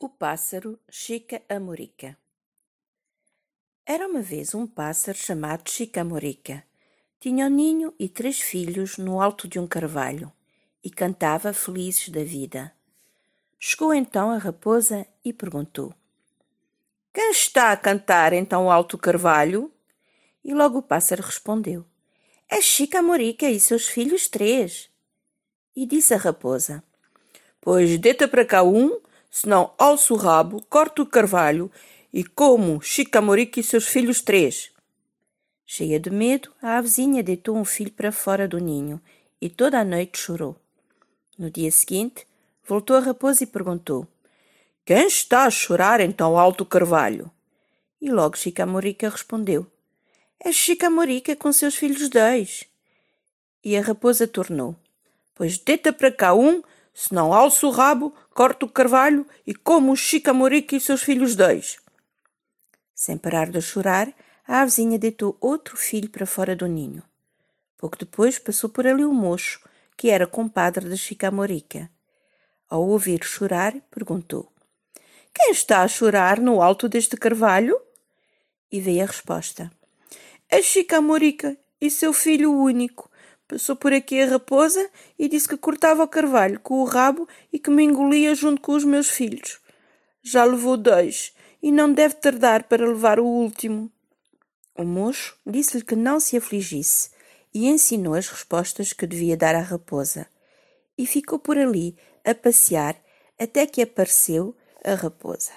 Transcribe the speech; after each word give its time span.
O 0.00 0.08
pássaro 0.08 0.78
Chica 0.88 1.42
Amorica 1.48 2.16
Era 3.84 4.06
uma 4.06 4.22
vez 4.22 4.54
um 4.54 4.64
pássaro 4.64 5.18
chamado 5.18 5.68
Chica 5.68 6.02
Amorica. 6.02 6.62
Tinha 7.18 7.46
um 7.46 7.50
ninho 7.50 7.92
e 7.98 8.08
três 8.08 8.40
filhos 8.40 8.96
no 8.96 9.20
alto 9.20 9.48
de 9.48 9.58
um 9.58 9.66
carvalho 9.66 10.30
e 10.84 10.88
cantava 10.88 11.52
felizes 11.52 12.10
da 12.10 12.22
vida. 12.22 12.72
Chegou 13.58 13.92
então 13.92 14.30
a 14.30 14.38
raposa 14.38 15.04
e 15.24 15.32
perguntou: 15.32 15.92
Quem 17.12 17.32
está 17.32 17.72
a 17.72 17.76
cantar 17.76 18.32
em 18.32 18.44
tão 18.44 18.70
alto 18.70 18.96
carvalho? 18.96 19.68
E 20.44 20.54
logo 20.54 20.78
o 20.78 20.82
pássaro 20.82 21.24
respondeu: 21.24 21.84
É 22.48 22.60
Chica 22.60 23.00
Amorica 23.00 23.50
e 23.50 23.58
seus 23.58 23.88
filhos 23.88 24.28
três. 24.28 24.88
E 25.74 25.84
disse 25.84 26.14
a 26.14 26.18
raposa: 26.18 26.84
Pois 27.60 27.98
deita 27.98 28.28
para 28.28 28.44
cá 28.44 28.62
um 28.62 29.07
senão 29.30 29.72
alço 29.78 30.14
o 30.14 30.16
rabo, 30.16 30.64
corto 30.68 31.02
o 31.02 31.06
carvalho 31.06 31.70
e 32.12 32.24
como 32.24 32.80
Chicamorique 32.80 33.60
e 33.60 33.62
seus 33.62 33.86
filhos 33.86 34.20
três. 34.20 34.70
Cheia 35.66 36.00
de 36.00 36.10
medo, 36.10 36.50
a 36.62 36.78
avezinha 36.78 37.22
deitou 37.22 37.56
um 37.56 37.64
filho 37.64 37.92
para 37.92 38.10
fora 38.10 38.48
do 38.48 38.58
ninho 38.58 39.00
e 39.40 39.48
toda 39.50 39.78
a 39.78 39.84
noite 39.84 40.18
chorou. 40.18 40.56
No 41.38 41.50
dia 41.50 41.70
seguinte, 41.70 42.26
voltou 42.66 42.96
a 42.96 43.00
raposa 43.00 43.44
e 43.44 43.46
perguntou: 43.46 44.06
Quem 44.84 45.06
está 45.06 45.44
a 45.44 45.50
chorar 45.50 46.00
em 46.00 46.10
tão 46.10 46.38
alto 46.38 46.64
carvalho? 46.64 47.30
E 48.00 48.10
logo 48.10 48.36
Chicamorica 48.36 49.08
respondeu: 49.08 49.66
É 50.40 50.50
Chicamorica 50.50 51.36
com 51.36 51.52
seus 51.52 51.74
filhos 51.74 52.08
dois. 52.08 52.64
E 53.62 53.76
a 53.76 53.82
raposa 53.82 54.26
tornou: 54.26 54.74
Pois 55.34 55.58
deita 55.58 55.92
para 55.92 56.10
cá 56.10 56.34
um 56.34 56.62
se 56.98 57.14
não 57.14 57.32
alço 57.32 57.68
o 57.68 57.70
rabo, 57.70 58.12
corto 58.34 58.66
o 58.66 58.68
carvalho 58.68 59.24
e 59.46 59.54
como 59.54 59.92
o 59.92 59.96
Chicamorique 59.96 60.74
e 60.74 60.80
seus 60.80 61.00
filhos 61.00 61.36
dois. 61.36 61.78
Sem 62.92 63.16
parar 63.16 63.52
de 63.52 63.62
chorar, 63.62 64.12
a 64.44 64.62
avezinha 64.62 64.98
deitou 64.98 65.36
outro 65.40 65.76
filho 65.76 66.10
para 66.10 66.26
fora 66.26 66.56
do 66.56 66.66
ninho. 66.66 67.04
Pouco 67.76 67.96
depois 67.96 68.40
passou 68.40 68.68
por 68.68 68.84
ali 68.84 69.04
o 69.04 69.12
mocho, 69.12 69.60
que 69.96 70.10
era 70.10 70.26
compadre 70.26 70.88
de 70.88 70.98
Chicamorica. 70.98 71.88
Ao 72.68 72.84
ouvir 72.84 73.22
chorar, 73.22 73.76
perguntou: 73.92 74.50
Quem 75.32 75.52
está 75.52 75.82
a 75.82 75.88
chorar 75.88 76.40
no 76.40 76.60
alto 76.60 76.88
deste 76.88 77.16
carvalho? 77.16 77.80
E 78.72 78.80
veio 78.80 79.04
a 79.04 79.06
resposta: 79.06 79.70
É 80.48 80.60
Chicamorica 80.60 81.56
e 81.80 81.92
seu 81.92 82.12
filho 82.12 82.52
único, 82.52 83.07
Passou 83.48 83.74
por 83.74 83.94
aqui 83.94 84.20
a 84.20 84.26
raposa 84.26 84.90
e 85.18 85.26
disse 85.26 85.48
que 85.48 85.56
cortava 85.56 86.04
o 86.04 86.08
carvalho 86.08 86.60
com 86.60 86.82
o 86.82 86.84
rabo 86.84 87.26
e 87.50 87.58
que 87.58 87.70
me 87.70 87.82
engolia 87.82 88.34
junto 88.34 88.60
com 88.60 88.72
os 88.72 88.84
meus 88.84 89.08
filhos. 89.08 89.58
Já 90.22 90.44
levou 90.44 90.76
dois 90.76 91.32
e 91.62 91.72
não 91.72 91.90
deve 91.90 92.16
tardar 92.16 92.64
para 92.64 92.86
levar 92.86 93.18
o 93.18 93.24
último. 93.24 93.90
O 94.76 94.84
mocho 94.84 95.34
disse-lhe 95.46 95.82
que 95.82 95.96
não 95.96 96.20
se 96.20 96.36
afligisse 96.36 97.08
e 97.54 97.66
ensinou 97.66 98.14
as 98.14 98.28
respostas 98.28 98.92
que 98.92 99.06
devia 99.06 99.34
dar 99.34 99.54
à 99.54 99.60
raposa. 99.60 100.26
E 100.98 101.06
ficou 101.06 101.38
por 101.38 101.56
ali 101.56 101.96
a 102.26 102.34
passear 102.34 102.96
até 103.38 103.64
que 103.66 103.80
apareceu 103.80 104.54
a 104.84 104.92
raposa. 104.92 105.52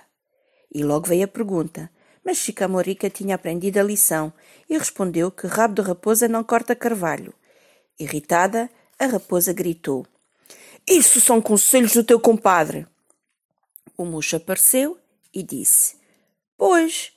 E 0.73 0.81
logo 0.81 1.07
veio 1.07 1.25
a 1.25 1.27
pergunta: 1.27 1.91
mas 2.23 2.37
Chicamorica 2.37 3.09
tinha 3.09 3.35
aprendido 3.35 3.79
a 3.79 3.83
lição 3.83 4.31
e 4.69 4.77
respondeu 4.77 5.29
que 5.29 5.45
rabo 5.45 5.75
de 5.75 5.81
raposa 5.81 6.29
não 6.29 6.41
corta 6.41 6.73
carvalho. 6.73 7.33
Irritada, 7.99 8.69
a 8.97 9.05
raposa 9.05 9.53
gritou: 9.53 10.05
Isso 10.87 11.19
são 11.19 11.41
conselhos 11.41 11.93
do 11.93 12.03
teu 12.03 12.19
compadre. 12.19 12.87
O 13.97 14.05
mocho 14.05 14.35
apareceu 14.35 14.97
e 15.33 15.43
disse: 15.43 15.95
Pois. 16.57 17.11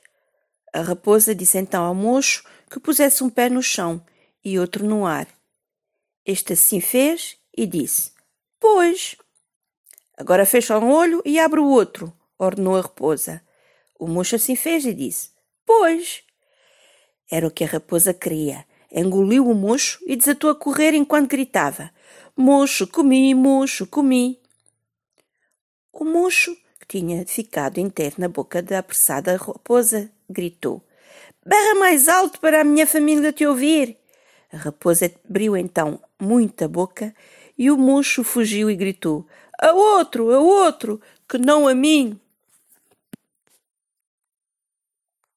A 0.73 0.81
raposa 0.81 1.33
disse 1.33 1.57
então 1.57 1.85
ao 1.85 1.95
mocho 1.95 2.43
que 2.69 2.79
pusesse 2.79 3.23
um 3.23 3.29
pé 3.29 3.49
no 3.49 3.63
chão 3.63 4.03
e 4.43 4.59
outro 4.59 4.85
no 4.85 5.05
ar. 5.05 5.27
Este 6.25 6.53
assim 6.53 6.81
fez 6.81 7.37
e 7.55 7.65
disse: 7.65 8.11
Pois. 8.59 9.15
Agora 10.17 10.45
fecha 10.45 10.77
um 10.79 10.91
olho 10.91 11.21
e 11.25 11.39
abre 11.39 11.59
o 11.59 11.67
outro, 11.67 12.11
ordenou 12.37 12.75
a 12.75 12.81
raposa. 12.81 13.41
O 13.97 14.07
mocho 14.07 14.35
assim 14.35 14.55
fez 14.55 14.85
e 14.85 14.93
disse: 14.93 15.29
Pois. 15.65 16.23
Era 17.31 17.47
o 17.47 17.51
que 17.51 17.63
a 17.63 17.67
raposa 17.67 18.13
queria 18.13 18.65
engoliu 18.91 19.47
o 19.47 19.55
mocho 19.55 19.99
e 20.05 20.15
desatou 20.15 20.49
a 20.49 20.55
correr 20.55 20.93
enquanto 20.93 21.29
gritava: 21.29 21.91
Mocho, 22.35 22.87
comi, 22.87 23.33
mocho, 23.33 23.87
comi. 23.87 24.39
O 25.93 26.03
mocho, 26.03 26.55
que 26.79 26.99
tinha 26.99 27.25
ficado 27.25 27.79
inteiro 27.79 28.15
na 28.17 28.27
boca 28.27 28.61
da 28.61 28.79
apressada 28.79 29.37
raposa, 29.37 30.11
gritou: 30.29 30.81
Berra 31.45 31.75
mais 31.75 32.07
alto 32.07 32.39
para 32.39 32.61
a 32.61 32.63
minha 32.63 32.85
família 32.85 33.31
te 33.31 33.45
ouvir. 33.45 33.97
A 34.51 34.57
raposa 34.57 35.11
abriu 35.27 35.55
então 35.55 35.99
muito 36.19 36.63
a 36.63 36.67
boca 36.67 37.13
e 37.57 37.71
o 37.71 37.77
mocho 37.77 38.23
fugiu 38.23 38.69
e 38.69 38.75
gritou: 38.75 39.25
A 39.59 39.71
outro, 39.71 40.31
a 40.31 40.39
outro, 40.39 40.99
que 41.27 41.37
não 41.37 41.67
a 41.67 41.73
mim. 41.73 42.19